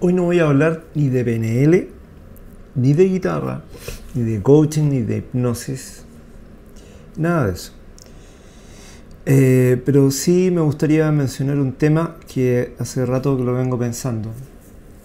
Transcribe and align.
Hoy 0.00 0.12
no 0.12 0.22
voy 0.22 0.38
a 0.38 0.44
hablar 0.44 0.84
ni 0.94 1.08
de 1.08 1.24
PNL, 1.24 1.88
ni 2.76 2.92
de 2.92 3.04
guitarra, 3.08 3.64
ni 4.14 4.22
de 4.22 4.40
coaching, 4.40 4.90
ni 4.90 5.00
de 5.02 5.16
hipnosis, 5.16 6.04
nada 7.16 7.46
de 7.46 7.52
eso. 7.54 7.72
Eh, 9.26 9.82
pero 9.84 10.12
sí 10.12 10.52
me 10.52 10.60
gustaría 10.60 11.10
mencionar 11.10 11.58
un 11.58 11.72
tema 11.72 12.14
que 12.32 12.76
hace 12.78 13.04
rato 13.06 13.36
que 13.36 13.42
lo 13.42 13.54
vengo 13.54 13.76
pensando 13.76 14.30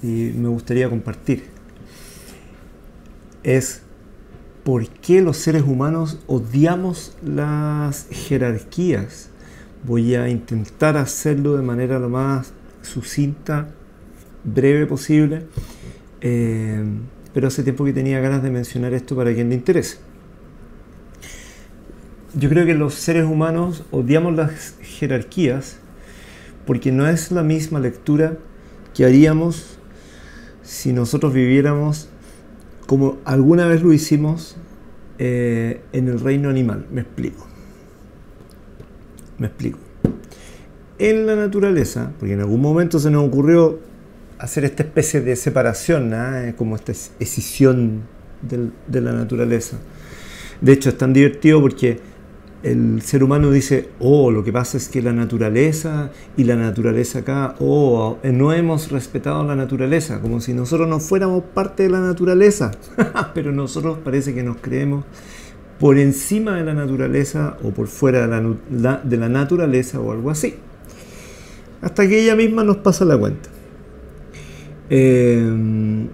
y 0.04 0.32
me 0.36 0.50
gustaría 0.50 0.88
compartir. 0.92 1.46
Es 3.42 3.82
por 4.64 4.88
qué 4.88 5.24
los 5.24 5.38
seres 5.38 5.64
humanos 5.64 6.20
odiamos 6.28 7.18
las 7.26 8.06
jerarquías. 8.12 9.30
Voy 9.88 10.14
a 10.14 10.30
intentar 10.30 10.98
hacerlo 10.98 11.58
de 11.58 11.64
manera 11.64 11.98
lo 11.98 12.10
más 12.10 12.54
sucinta, 12.84 13.70
breve 14.44 14.86
posible, 14.86 15.44
eh, 16.22 16.84
pero 17.34 17.48
hace 17.48 17.64
tiempo 17.64 17.86
que 17.86 17.94
tenía 17.94 18.20
ganas 18.20 18.44
de 18.44 18.50
mencionar 18.50 18.94
esto 18.94 19.16
para 19.16 19.34
quien 19.34 19.50
le 19.50 19.56
interese. 19.56 19.98
Yo 22.36 22.50
creo 22.50 22.66
que 22.66 22.74
los 22.74 22.96
seres 22.96 23.26
humanos 23.26 23.84
odiamos 23.92 24.36
las 24.36 24.76
jerarquías 24.82 25.78
porque 26.66 26.92
no 26.92 27.08
es 27.08 27.32
la 27.32 27.44
misma 27.44 27.80
lectura 27.80 28.38
que 28.94 29.06
haríamos 29.06 29.78
si 30.64 30.94
nosotros 30.94 31.34
viviéramos 31.34 32.10
como 32.88 33.18
alguna 33.26 33.68
vez 33.68 33.82
lo 33.82 33.94
hicimos 33.94 34.56
eh, 35.20 35.82
en 35.92 36.08
el 36.08 36.20
reino 36.20 36.50
animal. 36.50 36.86
Me 36.92 37.02
explico. 37.02 37.46
Me 39.38 39.48
explico. 39.48 39.80
En 41.00 41.26
la 41.26 41.36
naturaleza, 41.36 42.12
porque 42.20 42.34
en 42.34 42.42
algún 42.42 42.62
momento 42.62 43.00
se 43.00 43.12
nos 43.12 43.28
ocurrió 43.28 43.80
hacer 44.40 44.66
esta 44.66 44.84
especie 44.84 45.22
de 45.22 45.36
separación, 45.36 46.14
¿ah? 46.14 46.54
como 46.58 46.76
esta 46.76 46.92
escisión 47.20 48.04
de 48.42 49.02
la 49.02 49.14
naturaleza. 49.14 49.78
De 50.62 50.74
hecho, 50.74 50.90
es 50.90 50.98
tan 50.98 51.14
divertido 51.14 51.62
porque 51.62 52.00
el 52.64 53.02
ser 53.02 53.24
humano 53.24 53.52
dice, 53.52 53.90
oh, 54.00 54.32
lo 54.32 54.44
que 54.44 54.54
pasa 54.54 54.78
es 54.78 54.88
que 54.88 55.02
la 55.02 55.12
naturaleza 55.12 56.12
y 56.38 56.46
la 56.46 56.56
naturaleza 56.56 57.20
acá, 57.20 57.56
oh, 57.60 58.18
no 58.24 58.54
hemos 58.54 58.90
respetado 58.90 59.44
la 59.44 59.56
naturaleza, 59.56 60.22
como 60.22 60.40
si 60.40 60.54
nosotros 60.54 60.88
no 60.88 61.02
fuéramos 61.02 61.44
parte 61.54 61.84
de 61.84 61.90
la 61.90 62.00
naturaleza, 62.00 62.72
pero 63.34 63.52
nosotros 63.52 64.00
parece 64.04 64.34
que 64.34 64.44
nos 64.44 64.58
creemos 64.58 65.04
por 65.78 65.98
encima 65.98 66.56
de 66.56 66.64
la 66.64 66.74
naturaleza 66.74 67.58
o 67.64 67.72
por 67.72 67.88
fuera 67.88 68.28
de 68.28 68.56
la, 68.72 69.02
de 69.04 69.18
la 69.18 69.28
naturaleza 69.28 70.00
o 70.00 70.14
algo 70.14 70.30
así, 70.30 70.56
hasta 71.82 72.08
que 72.08 72.24
ella 72.24 72.38
misma 72.38 72.64
nos 72.64 72.78
pasa 72.78 73.04
la 73.04 73.18
cuenta. 73.18 73.53
Em, 74.90 76.08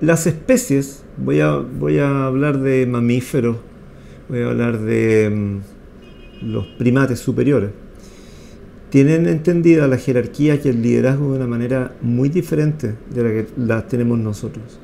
las 0.00 0.26
especies, 0.26 1.02
voy 1.16 1.40
a, 1.40 1.56
voy 1.56 1.98
a 1.98 2.26
hablar 2.26 2.60
de 2.60 2.86
mamíferos, 2.86 3.56
voy 4.28 4.42
a 4.42 4.48
hablar 4.48 4.78
de 4.80 5.30
mm, 5.30 6.46
los 6.50 6.66
primates 6.78 7.18
superiores, 7.18 7.70
tienen 8.90 9.26
entendida 9.26 9.88
la 9.88 9.98
jerarquía 9.98 10.60
y 10.62 10.68
el 10.68 10.82
liderazgo 10.82 11.32
de 11.32 11.38
una 11.38 11.46
manera 11.46 11.94
muy 12.02 12.28
diferente 12.28 12.94
de 13.10 13.22
la 13.22 13.30
que 13.30 13.46
la 13.56 13.86
tenemos 13.86 14.18
nosotros. 14.18 14.78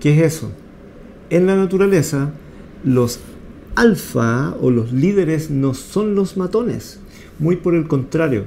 ¿Qué 0.00 0.14
es 0.14 0.34
eso? 0.34 0.50
En 1.30 1.46
la 1.46 1.56
naturaleza, 1.56 2.30
los 2.84 3.20
alfa 3.76 4.56
o 4.60 4.70
los 4.70 4.92
líderes 4.92 5.50
no 5.50 5.74
son 5.74 6.14
los 6.14 6.36
matones, 6.36 6.98
muy 7.38 7.56
por 7.56 7.74
el 7.74 7.86
contrario. 7.86 8.44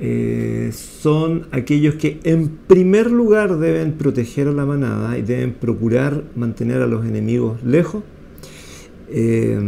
Eh, 0.00 0.70
son 0.72 1.48
aquellos 1.50 1.96
que 1.96 2.20
en 2.22 2.48
primer 2.48 3.10
lugar 3.10 3.58
deben 3.58 3.94
proteger 3.94 4.46
a 4.46 4.52
la 4.52 4.64
manada 4.64 5.18
y 5.18 5.22
deben 5.22 5.54
procurar 5.54 6.22
mantener 6.36 6.82
a 6.82 6.86
los 6.86 7.04
enemigos 7.04 7.60
lejos 7.64 8.04
eh, 9.08 9.58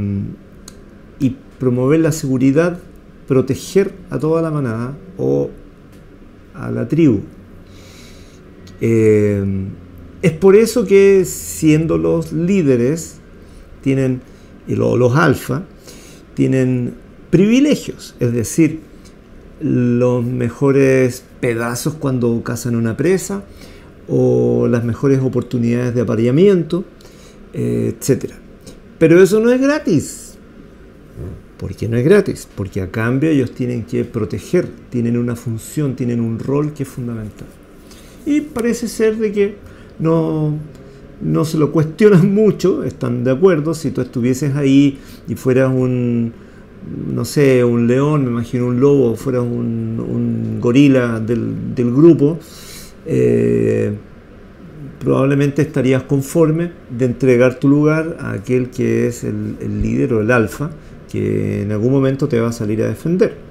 y 1.19 1.37
promover 1.59 2.01
la 2.01 2.13
seguridad, 2.13 2.79
proteger 3.27 3.93
a 4.11 4.21
toda 4.21 4.41
la 4.41 4.53
manada 4.53 4.97
o 5.19 5.51
a 6.55 6.71
la 6.71 6.87
tribu. 6.87 7.23
Eh, 8.81 9.45
es 10.23 10.33
por 10.33 10.55
eso 10.55 10.87
que 10.87 11.25
siendo 11.25 11.99
los 11.99 12.33
líderes, 12.33 13.19
tienen, 13.83 14.21
los 14.69 15.17
alfa, 15.17 15.65
tienen 16.35 16.95
privilegios, 17.31 18.15
es 18.21 18.33
decir, 18.33 18.90
los 19.61 20.25
mejores 20.25 21.23
pedazos 21.41 21.95
cuando 21.95 22.43
cazan 22.43 22.77
una 22.77 22.97
presa 22.97 23.45
o 24.09 24.67
las 24.69 24.85
mejores 24.85 25.21
oportunidades 25.21 25.95
de 25.95 26.01
apareamiento, 26.01 26.85
eh, 27.53 27.95
etc. 27.95 28.33
Pero 28.99 29.23
eso 29.23 29.41
no 29.41 29.51
es 29.51 29.61
gratis. 29.61 30.35
¿Por 31.59 31.75
qué 31.77 31.89
no 31.89 31.99
es 31.99 32.05
gratis? 32.05 32.49
Porque 32.55 32.81
a 32.81 32.91
cambio 32.91 33.29
ellos 33.29 33.53
tienen 33.53 33.85
que 33.85 34.05
proteger, 34.05 34.67
tienen 34.89 35.19
una 35.19 35.37
función, 35.37 35.95
tienen 35.95 36.21
un 36.21 36.39
rol 36.39 36.73
que 36.73 36.85
es 36.85 36.89
fundamental. 36.89 37.49
Y 38.25 38.41
parece 38.41 38.89
ser 38.89 39.17
de 39.19 39.31
que 39.31 39.57
no, 39.99 40.55
no 41.21 41.45
se 41.45 41.59
lo 41.59 41.71
cuestionan 41.71 42.35
mucho, 42.35 42.83
están 42.83 43.25
de 43.25 43.31
acuerdo. 43.31 43.75
Si 43.75 43.91
tú 43.91 44.01
estuvieses 44.01 44.57
ahí 44.57 44.99
y 45.29 45.35
fueras 45.35 45.71
un, 45.71 46.33
no 46.87 47.25
sé, 47.25 47.63
un 47.65 47.87
león, 47.87 48.25
me 48.25 48.31
imagino 48.31 48.67
un 48.67 48.81
lobo, 48.81 49.17
fueras 49.17 49.43
un, 49.43 50.59
gorila 50.61 51.21
del, 51.21 51.75
grupo, 51.77 52.39
eh, 53.07 53.93
probablemente 54.99 55.63
estarías 55.63 56.03
conforme 56.03 56.73
de 56.91 57.07
entregar 57.07 57.59
tu 57.59 57.69
lugar 57.69 58.17
a 58.21 58.33
aquel 58.33 58.71
que 58.71 59.07
es 59.07 59.25
el, 59.25 59.83
líder 59.83 60.15
o 60.15 60.21
el 60.21 60.31
alfa, 60.31 60.71
que 61.11 61.63
en 61.63 61.73
algún 61.73 61.93
momento 61.93 62.29
te 62.29 62.39
va 62.39 62.49
a 62.49 62.53
salir 62.53 62.83
a 62.83 62.89
defender. 62.89 63.51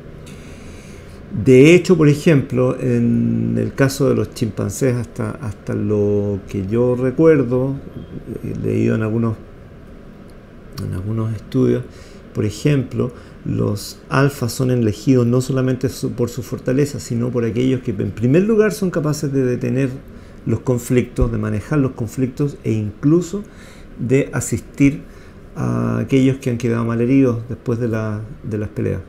De 1.44 1.76
hecho, 1.76 1.96
por 1.96 2.10
ejemplo, 2.10 2.76
en 2.80 3.56
el 3.58 3.74
caso 3.74 4.10
de 4.10 4.16
los 4.16 4.34
chimpancés, 4.34 4.96
hasta, 4.96 5.32
hasta 5.32 5.76
lo 5.76 6.40
que 6.48 6.66
yo 6.66 6.96
recuerdo, 6.96 7.76
he 8.44 8.58
leído 8.66 8.96
en 8.96 9.04
algunos, 9.04 9.36
en 10.84 10.94
algunos 10.94 11.34
estudios, 11.36 11.84
por 12.34 12.46
ejemplo, 12.46 13.12
los 13.46 14.00
alfas 14.10 14.52
son 14.52 14.72
elegidos 14.72 15.26
no 15.26 15.42
solamente 15.42 15.90
por 16.16 16.30
su 16.30 16.44
fortaleza, 16.44 17.00
sino 17.00 17.30
por 17.32 17.46
aquellos 17.46 17.82
que 17.82 17.92
en 17.92 18.12
primer 18.12 18.44
lugar 18.44 18.72
son 18.72 18.92
capaces 18.92 19.32
de 19.32 19.44
detener 19.44 19.90
los 20.46 20.62
conflictos, 20.62 21.32
de 21.32 21.38
manejar 21.38 21.80
los 21.80 21.92
conflictos 21.92 22.58
e 22.64 22.72
incluso 22.72 23.44
de 24.00 24.30
asistir 24.34 25.02
a 25.56 26.00
aquellos 26.00 26.38
que 26.38 26.50
han 26.50 26.58
quedado 26.58 26.86
malheridos 26.86 27.40
después 27.50 27.80
de, 27.80 27.88
las 27.88 28.70
peleas. 28.74 29.02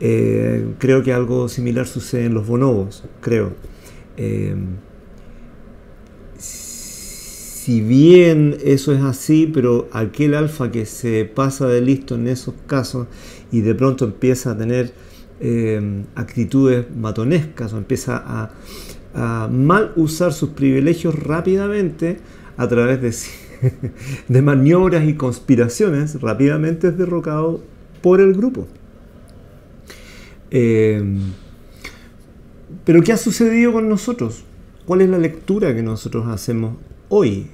Eh, 0.00 0.74
creo 0.78 1.02
que 1.02 1.12
algo 1.12 1.48
similar 1.48 1.86
sucede 1.86 2.24
en 2.24 2.34
los 2.34 2.46
bonobos, 2.46 3.04
creo. 3.20 3.52
Eh, 4.16 4.54
si 7.70 7.82
bien 7.82 8.56
eso 8.64 8.92
es 8.92 9.00
así, 9.00 9.48
pero 9.54 9.88
aquel 9.92 10.34
alfa 10.34 10.72
que 10.72 10.86
se 10.86 11.24
pasa 11.24 11.68
de 11.68 11.80
listo 11.80 12.16
en 12.16 12.26
esos 12.26 12.52
casos 12.66 13.06
y 13.52 13.60
de 13.60 13.76
pronto 13.76 14.06
empieza 14.06 14.50
a 14.50 14.58
tener 14.58 14.92
eh, 15.38 16.02
actitudes 16.16 16.86
matonescas 16.92 17.72
o 17.72 17.78
empieza 17.78 18.50
a, 19.14 19.48
mal 19.52 19.92
usar 19.94 20.32
sus 20.32 20.48
privilegios 20.48 21.14
rápidamente 21.14 22.18
a 22.56 22.66
través 22.66 23.00
de, 24.28 24.42
maniobras 24.42 25.08
y 25.08 25.14
conspiraciones, 25.14 26.20
rápidamente 26.20 26.88
es 26.88 26.98
derrocado 26.98 27.62
por 28.02 28.20
el 28.20 28.34
grupo. 28.34 28.66
Eh, 30.50 31.20
pero 32.84 33.00
¿qué 33.02 33.12
ha 33.12 33.16
sucedido 33.16 33.72
con 33.72 33.88
nosotros? 33.88 34.42
¿Cuál 34.86 35.02
es 35.02 35.08
la 35.08 35.18
lectura 35.18 35.72
que 35.72 35.84
nosotros 35.84 36.26
hacemos 36.26 36.74
hoy? 37.08 37.46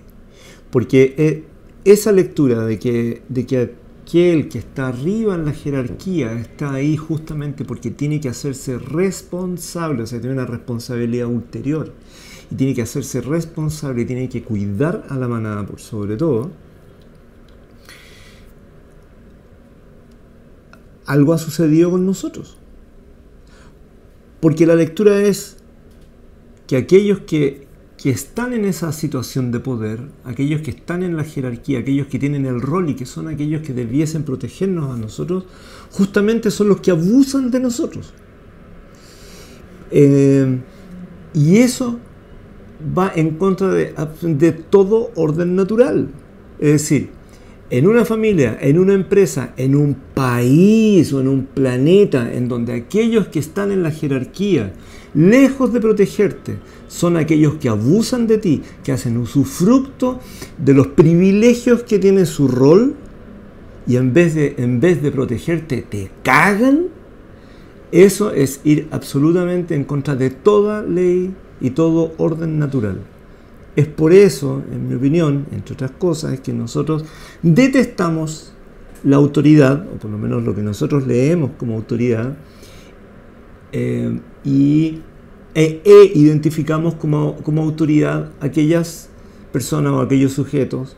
Porque 0.76 1.14
eh, 1.16 1.44
esa 1.86 2.12
lectura 2.12 2.66
de 2.66 2.78
que, 2.78 3.22
de 3.30 3.46
que 3.46 3.76
aquel 4.02 4.50
que 4.50 4.58
está 4.58 4.88
arriba 4.88 5.34
en 5.34 5.46
la 5.46 5.54
jerarquía 5.54 6.34
está 6.34 6.74
ahí 6.74 6.98
justamente 6.98 7.64
porque 7.64 7.90
tiene 7.90 8.20
que 8.20 8.28
hacerse 8.28 8.76
responsable, 8.76 10.02
o 10.02 10.06
sea, 10.06 10.20
tiene 10.20 10.34
una 10.34 10.44
responsabilidad 10.44 11.28
ulterior 11.28 11.94
y 12.50 12.56
tiene 12.56 12.74
que 12.74 12.82
hacerse 12.82 13.22
responsable 13.22 14.02
y 14.02 14.04
tiene 14.04 14.28
que 14.28 14.42
cuidar 14.42 15.06
a 15.08 15.16
la 15.16 15.28
manada 15.28 15.64
por 15.64 15.80
sobre 15.80 16.18
todo. 16.18 16.50
Algo 21.06 21.32
ha 21.32 21.38
sucedido 21.38 21.90
con 21.90 22.04
nosotros. 22.04 22.58
Porque 24.40 24.66
la 24.66 24.74
lectura 24.74 25.22
es 25.22 25.56
que 26.66 26.76
aquellos 26.76 27.20
que 27.20 27.65
que 27.96 28.10
están 28.10 28.52
en 28.52 28.64
esa 28.64 28.92
situación 28.92 29.50
de 29.52 29.60
poder, 29.60 30.12
aquellos 30.24 30.60
que 30.62 30.70
están 30.70 31.02
en 31.02 31.16
la 31.16 31.24
jerarquía, 31.24 31.78
aquellos 31.80 32.08
que 32.08 32.18
tienen 32.18 32.44
el 32.46 32.60
rol 32.60 32.90
y 32.90 32.94
que 32.96 33.06
son 33.06 33.28
aquellos 33.28 33.62
que 33.62 33.72
debiesen 33.74 34.24
protegernos 34.24 34.94
a 34.94 34.98
nosotros, 34.98 35.46
justamente 35.90 36.50
son 36.50 36.68
los 36.68 36.80
que 36.80 36.90
abusan 36.90 37.50
de 37.50 37.60
nosotros. 37.60 38.14
Eh, 39.90 40.64
Y 41.34 41.58
eso 41.58 42.00
va 42.80 43.12
en 43.14 43.36
contra 43.38 43.68
de, 43.68 43.94
de 44.22 44.52
todo 44.52 45.12
orden 45.16 45.56
natural. 45.56 46.14
Es 46.58 46.72
decir, 46.72 47.15
en 47.70 47.86
una 47.86 48.04
familia, 48.04 48.56
en 48.60 48.78
una 48.78 48.94
empresa, 48.94 49.52
en 49.56 49.74
un 49.74 49.96
país 50.14 51.12
o 51.12 51.20
en 51.20 51.28
un 51.28 51.46
planeta 51.46 52.32
en 52.32 52.48
donde 52.48 52.74
aquellos 52.74 53.28
que 53.28 53.40
están 53.40 53.72
en 53.72 53.82
la 53.82 53.90
jerarquía, 53.90 54.72
lejos 55.14 55.72
de 55.72 55.80
protegerte, 55.80 56.58
son 56.86 57.16
aquellos 57.16 57.54
que 57.54 57.68
abusan 57.68 58.26
de 58.26 58.38
ti, 58.38 58.62
que 58.84 58.92
hacen 58.92 59.16
usufructo 59.16 60.20
de 60.58 60.74
los 60.74 60.88
privilegios 60.88 61.82
que 61.82 61.98
tiene 61.98 62.26
su 62.26 62.46
rol 62.46 62.94
y 63.86 63.96
en 63.96 64.12
vez 64.12 64.34
de, 64.34 64.54
en 64.58 64.80
vez 64.80 65.02
de 65.02 65.10
protegerte 65.10 65.82
te 65.82 66.10
cagan, 66.22 66.86
eso 67.92 68.32
es 68.32 68.60
ir 68.64 68.88
absolutamente 68.90 69.74
en 69.74 69.84
contra 69.84 70.14
de 70.16 70.30
toda 70.30 70.82
ley 70.82 71.34
y 71.60 71.70
todo 71.70 72.12
orden 72.18 72.58
natural. 72.58 73.00
Es 73.76 73.86
por 73.86 74.14
eso, 74.14 74.62
en 74.72 74.88
mi 74.88 74.94
opinión, 74.94 75.46
entre 75.52 75.74
otras 75.74 75.90
cosas, 75.92 76.32
es 76.32 76.40
que 76.40 76.54
nosotros 76.54 77.04
detestamos 77.42 78.54
la 79.04 79.16
autoridad, 79.16 79.86
o 79.94 79.98
por 79.98 80.10
lo 80.10 80.16
menos 80.16 80.42
lo 80.42 80.54
que 80.54 80.62
nosotros 80.62 81.06
leemos 81.06 81.50
como 81.58 81.74
autoridad, 81.74 82.38
eh, 83.72 84.18
y, 84.44 85.02
e, 85.54 85.82
e, 85.84 86.12
identificamos 86.14 86.94
como, 86.94 87.36
como, 87.42 87.62
autoridad 87.62 88.30
aquellas 88.40 89.10
personas 89.52 89.92
o 89.92 90.00
aquellos 90.00 90.32
sujetos 90.32 90.96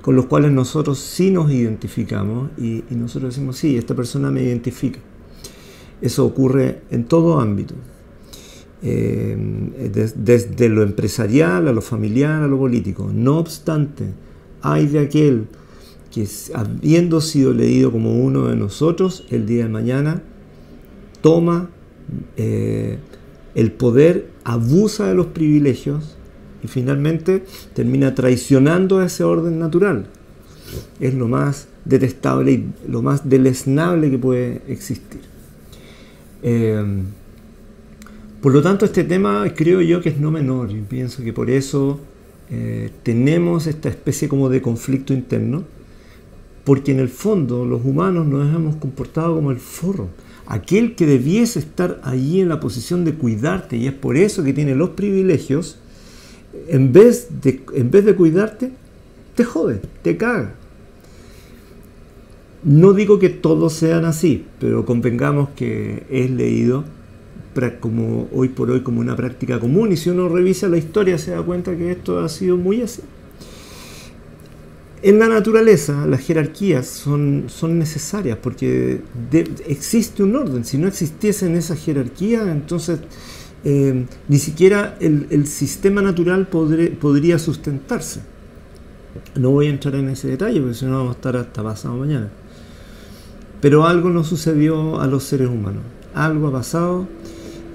con 0.00 0.14
los 0.14 0.26
cuales 0.26 0.52
nosotros 0.52 1.00
sí 1.00 1.32
nos 1.32 1.50
identificamos 1.50 2.50
y, 2.56 2.84
y 2.88 2.94
nosotros 2.94 3.34
decimos, 3.34 3.56
sí, 3.56 3.76
esta 3.76 3.96
persona 3.96 4.30
me 4.30 4.42
identifica. 4.44 5.00
Eso 6.00 6.24
ocurre 6.24 6.82
en 6.90 7.06
todo 7.06 7.40
ámbito. 7.40 7.74
Eh, 8.82 9.36
desde 10.14 10.68
lo 10.68 10.82
empresarial 10.82 11.66
a 11.66 11.72
lo 11.72 11.80
familiar 11.80 12.42
a 12.42 12.46
lo 12.46 12.58
político. 12.58 13.10
No 13.12 13.38
obstante, 13.38 14.04
hay 14.60 14.86
de 14.86 14.98
aquel 14.98 15.46
que 16.12 16.26
habiendo 16.54 17.20
sido 17.20 17.52
leído 17.52 17.90
como 17.90 18.20
uno 18.22 18.48
de 18.48 18.56
nosotros, 18.56 19.26
el 19.30 19.46
día 19.46 19.64
de 19.64 19.70
mañana 19.70 20.22
toma 21.20 21.70
eh, 22.36 22.98
el 23.54 23.72
poder, 23.72 24.30
abusa 24.44 25.08
de 25.08 25.14
los 25.14 25.26
privilegios 25.26 26.16
y 26.62 26.68
finalmente 26.68 27.44
termina 27.74 28.14
traicionando 28.14 29.02
ese 29.02 29.24
orden 29.24 29.58
natural. 29.58 30.06
Es 31.00 31.14
lo 31.14 31.28
más 31.28 31.68
detestable 31.84 32.52
y 32.52 32.72
lo 32.88 33.02
más 33.02 33.28
deleznable 33.28 34.10
que 34.10 34.18
puede 34.18 34.62
existir. 34.68 35.20
Eh, 36.42 37.02
por 38.46 38.52
lo 38.52 38.62
tanto, 38.62 38.84
este 38.84 39.02
tema 39.02 39.44
creo 39.56 39.80
yo 39.80 40.00
que 40.00 40.10
es 40.10 40.20
no 40.20 40.30
menor 40.30 40.70
y 40.70 40.80
pienso 40.80 41.24
que 41.24 41.32
por 41.32 41.50
eso 41.50 41.98
eh, 42.48 42.92
tenemos 43.02 43.66
esta 43.66 43.88
especie 43.88 44.28
como 44.28 44.48
de 44.48 44.62
conflicto 44.62 45.12
interno, 45.12 45.64
porque 46.62 46.92
en 46.92 47.00
el 47.00 47.08
fondo 47.08 47.64
los 47.64 47.84
humanos 47.84 48.24
nos 48.24 48.54
hemos 48.54 48.76
comportado 48.76 49.34
como 49.34 49.50
el 49.50 49.56
forro, 49.56 50.10
aquel 50.46 50.94
que 50.94 51.06
debiese 51.06 51.58
estar 51.58 52.00
allí 52.04 52.40
en 52.40 52.48
la 52.48 52.60
posición 52.60 53.04
de 53.04 53.14
cuidarte 53.14 53.78
y 53.78 53.88
es 53.88 53.92
por 53.92 54.16
eso 54.16 54.44
que 54.44 54.52
tiene 54.52 54.76
los 54.76 54.90
privilegios, 54.90 55.80
en 56.68 56.92
vez 56.92 57.26
de, 57.42 57.62
en 57.74 57.90
vez 57.90 58.04
de 58.04 58.14
cuidarte, 58.14 58.70
te 59.34 59.42
jode, 59.42 59.80
te 60.02 60.16
caga. 60.16 60.54
No 62.62 62.92
digo 62.92 63.18
que 63.18 63.28
todos 63.28 63.72
sean 63.72 64.04
así, 64.04 64.44
pero 64.60 64.86
convengamos 64.86 65.48
que 65.56 66.04
es 66.08 66.30
leído 66.30 66.84
como 67.80 68.28
hoy 68.32 68.48
por 68.48 68.70
hoy 68.70 68.82
como 68.82 69.00
una 69.00 69.16
práctica 69.16 69.58
común 69.58 69.92
y 69.92 69.96
si 69.96 70.10
uno 70.10 70.28
revisa 70.28 70.68
la 70.68 70.76
historia 70.76 71.18
se 71.18 71.32
da 71.32 71.42
cuenta 71.42 71.76
que 71.76 71.92
esto 71.92 72.20
ha 72.20 72.28
sido 72.28 72.56
muy 72.56 72.82
así. 72.82 73.02
En 75.02 75.18
la 75.18 75.28
naturaleza 75.28 76.06
las 76.06 76.20
jerarquías 76.20 76.86
son, 76.86 77.44
son 77.48 77.78
necesarias 77.78 78.38
porque 78.42 79.00
existe 79.66 80.22
un 80.22 80.36
orden. 80.36 80.64
Si 80.64 80.78
no 80.78 80.88
existiese 80.88 81.46
en 81.46 81.56
esa 81.56 81.76
jerarquía, 81.76 82.50
entonces 82.50 83.00
eh, 83.64 84.06
ni 84.28 84.38
siquiera 84.38 84.96
el, 85.00 85.46
sistema 85.46 86.00
natural 86.00 86.46
podría 86.48 87.38
sustentarse. 87.38 88.20
No 89.34 89.50
voy 89.50 89.66
a 89.66 89.70
entrar 89.70 89.94
en 89.96 90.08
ese 90.08 90.28
detalle 90.28 90.60
porque 90.60 90.74
si 90.74 90.86
no 90.86 90.98
vamos 90.98 91.14
a 91.14 91.16
estar 91.16 91.36
hasta 91.36 91.62
pasado 91.62 91.96
mañana. 91.96 92.28
Pero 93.60 93.86
algo 93.86 94.10
nos 94.10 94.28
sucedió 94.28 95.00
a 95.00 95.06
los 95.06 95.24
seres 95.24 95.48
humanos. 95.48 95.82
Algo 96.14 96.48
ha 96.48 96.52
pasado 96.52 97.08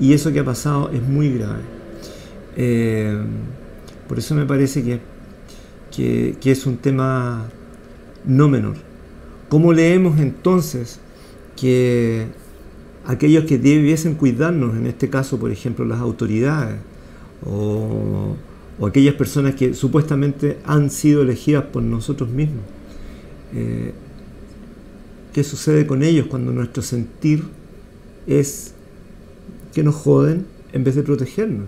y 0.01 0.13
eso 0.13 0.33
que 0.33 0.39
ha 0.39 0.43
pasado 0.43 0.89
es 0.91 1.01
muy 1.03 1.29
grave. 1.37 1.61
Eh, 2.57 3.17
por 4.09 4.17
eso 4.17 4.33
me 4.33 4.45
parece 4.47 4.83
que, 4.83 6.35
que, 6.41 6.51
es 6.51 6.65
un 6.65 6.77
tema 6.77 7.45
no 8.25 8.49
menor. 8.49 8.75
¿Cómo 9.47 9.73
leemos 9.73 10.19
entonces 10.19 10.99
que 11.55 12.25
aquellos 13.05 13.45
que 13.45 13.59
debiesen 13.59 14.15
cuidarnos, 14.15 14.75
en 14.75 14.87
este 14.87 15.07
caso, 15.07 15.37
por 15.39 15.51
ejemplo, 15.51 15.85
las 15.85 15.99
autoridades, 15.99 16.79
o, 17.45 18.35
aquellas 18.85 19.13
personas 19.13 19.53
que 19.53 19.75
supuestamente 19.75 20.57
han 20.65 20.89
sido 20.89 21.21
elegidas 21.21 21.65
por 21.65 21.83
nosotros 21.83 22.29
mismos, 22.29 22.63
eh, 23.53 23.93
¿qué 25.31 25.43
sucede 25.43 25.85
con 25.85 26.01
ellos 26.01 26.25
cuando 26.25 26.51
nuestro 26.51 26.81
sentir 26.81 27.43
es 28.25 28.73
que 29.73 29.83
nos 29.83 29.95
joden 29.95 30.45
en 30.73 30.83
vez 30.83 30.95
de 30.95 31.03
protegernos. 31.03 31.67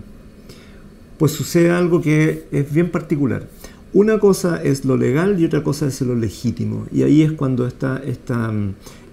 Pues 1.18 1.32
sucede 1.32 1.70
algo 1.70 2.00
que 2.00 2.44
es 2.50 2.72
bien 2.72 2.90
particular. 2.90 3.46
Una 3.92 4.18
cosa 4.18 4.60
es 4.62 4.84
lo 4.84 4.96
legal 4.96 5.38
y 5.40 5.44
otra 5.44 5.62
cosa 5.62 5.86
es 5.86 6.00
lo 6.00 6.16
legítimo. 6.16 6.86
Y 6.92 7.02
ahí 7.02 7.22
es 7.22 7.32
cuando 7.32 7.66
está 7.66 8.02
esta, 8.04 8.52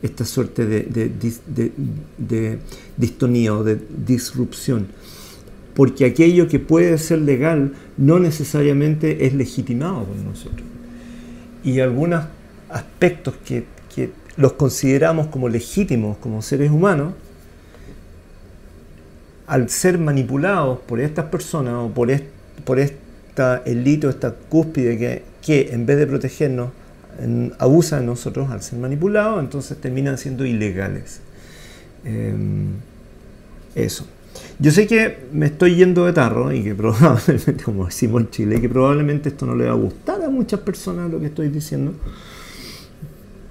esta 0.02 0.26
suerte 0.26 0.66
de, 0.66 0.82
de, 0.84 1.72
de, 2.18 2.58
distonía 2.98 3.56
o 3.56 3.64
de 3.64 3.80
disrupción. 4.06 4.88
Porque 5.76 6.06
aquello 6.06 6.48
que 6.48 6.60
puede 6.60 6.98
ser 6.98 7.20
legal 7.20 7.74
no 7.98 8.20
necesariamente 8.20 9.28
es 9.28 9.36
legitimado 9.36 10.04
por 10.04 10.18
nosotros. 10.18 10.68
Y 11.64 11.80
algunos 11.80 12.26
aspectos 12.70 13.36
que 13.46 13.66
los 14.38 14.54
consideramos 14.54 15.28
como 15.28 15.50
legítimos 15.50 16.18
como 16.18 16.42
seres 16.42 16.72
humanos, 16.72 17.14
al 19.52 19.70
ser 19.70 19.98
manipulados 19.98 20.80
por 20.80 21.02
estas 21.02 21.26
personas 21.26 21.74
o 21.74 21.90
por, 21.90 22.10
por 22.64 22.80
esta 22.80 23.62
esta 23.66 24.36
cúspide 24.48 25.24
que, 25.42 25.70
en 25.74 25.86
vez 25.86 25.98
de 25.98 26.08
protegernos 26.08 26.70
abusa 27.60 28.00
de 28.00 28.06
nosotros 28.06 28.50
al 28.50 28.62
ser 28.62 28.80
manipulados, 28.80 29.42
entonces 29.42 29.78
terminan 29.78 30.18
siendo 30.18 30.46
ilegales. 30.46 31.20
Em, 32.06 32.68
eso. 33.76 34.08
Yo 34.58 34.72
sé 34.72 34.88
que 34.88 35.18
me 35.34 35.48
estoy 35.48 35.76
yendo 35.76 36.06
de 36.06 36.14
tarro 36.14 36.54
y 36.54 36.64
que 36.64 36.74
probablemente, 36.84 37.62
como 37.66 37.88
decimos 37.88 38.22
en 38.22 38.30
Chile, 38.30 38.62
que 38.62 38.70
probablemente 38.70 39.28
esto 39.28 39.46
no 39.46 39.54
le 39.54 39.66
va 39.66 39.72
a 39.72 39.76
gustar 39.76 40.24
a 40.24 40.30
muchas 40.30 40.62
personas 40.62 41.12
lo 41.12 41.20
que 41.20 41.26
estoy 41.26 41.50
diciendo, 41.50 41.94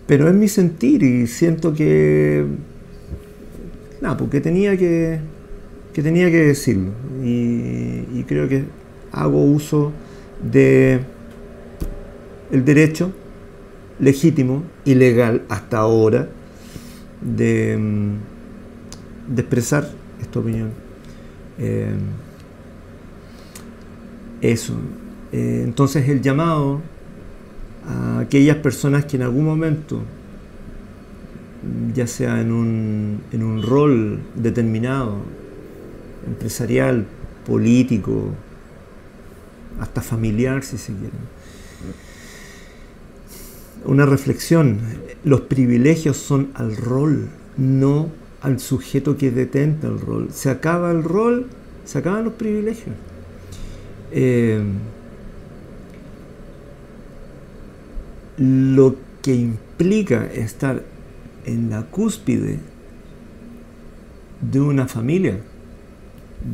pero 0.07 0.29
es 0.29 0.35
mi 0.35 0.49
sentir 0.49 1.03
y 1.03 1.27
siento 1.27 1.75
que, 1.75 2.47
nada, 4.01 4.17
porque 4.17 4.41
tenía 4.41 4.79
que, 4.79 5.21
que 5.93 6.03
tenía 6.03 6.31
que 6.31 6.39
decirlo. 6.39 6.93
Y, 7.23 8.25
creo 8.25 8.49
que 8.49 8.65
hago 9.13 9.43
uso 9.45 9.93
de 10.41 11.01
el 12.53 12.65
derecho 12.65 13.13
legítimo 13.99 14.63
y 14.85 14.95
legal 14.95 15.43
hasta 15.49 15.79
ahora 15.79 16.29
de, 17.21 17.77
mm, 17.77 19.39
expresar 19.39 19.91
esta 20.21 20.39
opinión. 20.39 20.71
Eh, 21.59 21.95
eso. 24.41 24.75
Eh, 25.33 25.63
entonces 25.65 26.09
el 26.09 26.23
llamado 26.23 26.81
a 27.87 28.21
aquellas 28.21 28.57
personas 28.57 29.05
que 29.05 29.17
en 29.17 29.23
algún 29.23 29.45
momento, 29.45 30.01
ya 31.95 32.07
sea 32.07 32.41
en 32.41 32.53
un, 32.53 33.21
en 33.33 33.43
un 33.43 33.63
rol 33.63 34.21
determinado, 34.35 35.19
empresarial, 36.27 37.07
político, 37.47 38.31
hasta 39.81 40.03
familiar 40.03 40.63
si 40.63 40.79
se 40.79 40.93
quiere. 40.93 41.15
Una 43.85 44.05
reflexión, 44.05 44.79
los 45.25 45.43
privilegios 45.43 46.17
son 46.17 46.51
al 46.55 46.77
rol, 46.77 47.29
no 47.57 48.09
al 48.43 48.61
sujeto 48.61 49.17
que 49.17 49.31
detenta 49.31 49.87
el 49.89 50.01
rol. 50.01 50.29
Se 50.33 50.51
acaba 50.51 50.91
el 50.91 51.03
rol, 51.03 51.47
se 51.85 51.99
acaban 51.99 52.25
los 52.25 52.35
privilegios. 52.35 52.95
Eh, 54.13 54.63
lo 58.39 58.97
que 59.23 59.35
implica 59.35 60.27
estar 60.27 60.83
en 61.45 61.71
la 61.71 61.83
cúspide 61.83 62.59
de 64.41 64.61
una 64.61 64.89
familia, 64.89 65.41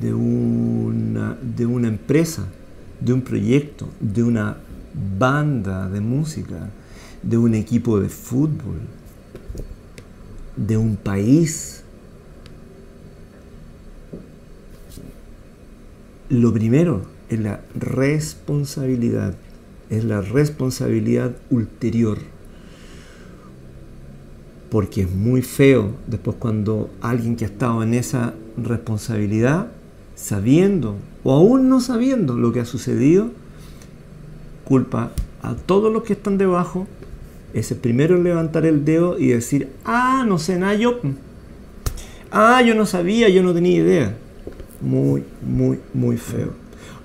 de 0.00 0.12
un 0.14 1.36
de 1.56 1.66
una 1.66 1.88
empresa, 1.88 2.46
de 3.00 3.12
un 3.12 3.22
proyecto, 3.22 3.88
de 4.00 4.22
una 4.22 4.56
banda 5.18 5.88
de 5.88 6.00
música, 6.00 6.70
de 7.22 7.38
un 7.38 7.54
equipo 7.54 8.00
de 8.00 8.08
fútbol, 8.08 8.80
de 10.56 10.76
un 10.76 10.96
país. 10.96 11.82
Lo 16.28 16.52
primero 16.52 17.02
es 17.28 17.40
la 17.40 17.60
responsabilidad, 17.74 19.34
es 19.90 20.04
la 20.04 20.20
responsabilidad 20.20 21.36
ulterior. 21.50 22.18
Porque 24.70 25.02
es 25.02 25.10
muy 25.10 25.42
feo 25.42 25.92
después 26.06 26.36
cuando 26.38 26.90
alguien 27.00 27.36
que 27.36 27.44
ha 27.44 27.48
estado 27.48 27.82
en 27.82 27.94
esa 27.94 28.34
responsabilidad, 28.56 29.68
sabiendo 30.14 30.96
o 31.22 31.32
aún 31.32 31.68
no 31.68 31.80
sabiendo 31.80 32.36
lo 32.36 32.52
que 32.52 32.60
ha 32.60 32.64
sucedido, 32.64 33.30
culpa 34.64 35.12
a 35.42 35.54
todos 35.54 35.92
los 35.92 36.02
que 36.02 36.14
están 36.14 36.38
debajo, 36.38 36.86
es 37.54 37.70
el 37.70 37.78
primero 37.78 38.20
levantar 38.20 38.66
el 38.66 38.84
dedo 38.84 39.18
y 39.18 39.28
decir, 39.28 39.70
ah, 39.84 40.24
no 40.26 40.38
sé 40.38 40.58
nada 40.58 40.74
yo. 40.74 41.00
Ah, 42.30 42.60
yo 42.62 42.74
no 42.74 42.84
sabía, 42.84 43.28
yo 43.28 43.42
no 43.42 43.54
tenía 43.54 43.78
idea. 43.78 44.16
Muy, 44.80 45.24
muy, 45.40 45.78
muy 45.94 46.16
feo. 46.16 46.50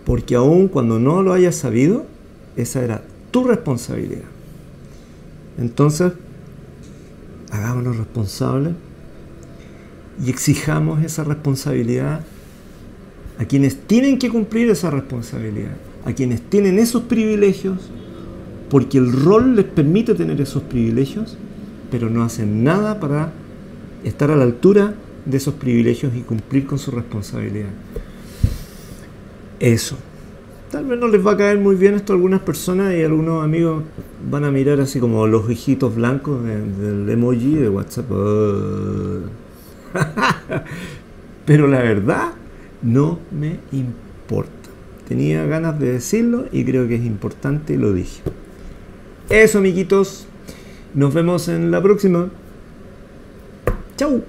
Porque 0.04 0.36
aún 0.36 0.68
cuando 0.68 1.00
no 1.00 1.22
lo 1.22 1.34
hayas 1.34 1.56
sabido, 1.56 2.06
esa 2.58 2.84
era 2.84 3.04
tu 3.30 3.46
responsabilidad. 3.46 4.26
Entonces, 5.58 6.14
hagámonos 7.52 7.98
responsables 7.98 8.74
y 10.24 10.30
exijamos 10.30 11.04
esa 11.04 11.24
responsabilidad 11.24 12.22
a 13.38 13.46
quienes 13.46 13.88
tienen 13.88 14.20
que 14.20 14.30
cumplir 14.30 14.70
esa 14.70 14.92
responsabilidad, 14.92 15.72
a 16.06 16.14
quienes 16.14 16.42
tienen 16.42 16.80
esos 16.80 17.04
privilegios, 17.04 17.80
porque 18.70 18.98
el 18.98 19.12
rol 19.12 19.56
les 19.56 19.66
permite 19.66 20.14
tener 20.16 20.40
esos 20.40 20.64
privilegios, 20.64 21.38
pero 21.90 22.10
no 22.10 22.24
hacen 22.24 22.64
nada 22.64 23.00
para 23.00 23.34
estar 24.04 24.32
a 24.32 24.36
la 24.36 24.44
altura 24.44 24.94
de 25.26 25.38
esos 25.38 25.56
privilegios 25.56 26.14
y 26.16 26.22
cumplir 26.22 26.66
con 26.66 26.80
su 26.80 26.92
responsabilidad. 26.92 27.70
Eso. 29.60 29.98
Tal 30.72 30.86
vez 30.86 30.98
no 30.98 31.08
les 31.10 31.26
va 31.26 31.34
a 31.34 31.38
caer 31.38 31.58
muy 31.58 31.76
bien 31.76 31.96
esto 31.96 32.14
a 32.14 32.16
algunas 32.16 32.40
personas 32.40 32.96
y 32.96 33.04
algunos 33.04 33.44
amigos 33.44 33.84
van 34.30 34.46
a 34.46 34.52
mirar 34.52 34.80
así 34.80 35.02
como 35.02 35.28
los 35.28 35.50
hijitos 35.52 35.94
blancos 35.96 36.46
del 36.46 37.10
emoji 37.10 37.56
de 37.56 37.68
WhatsApp. 37.68 38.06
Pero 41.46 41.68
la 41.68 41.80
verdad 41.80 42.32
no 42.82 43.20
me 43.38 43.60
importa. 43.74 44.50
Tenía 45.10 45.46
ganas 45.46 45.78
de 45.78 45.92
decirlo 45.92 46.46
y 46.54 46.64
creo 46.64 46.88
que 46.88 46.96
es 46.96 47.04
importante 47.06 47.74
y 47.74 47.78
lo 47.78 47.92
dije. 47.92 48.22
Eso, 49.30 49.58
amiguitos. 49.58 50.26
Nos 50.94 51.14
vemos 51.14 51.50
en 51.50 51.70
la 51.70 51.84
próxima. 51.84 52.30
Chau. 53.98 54.24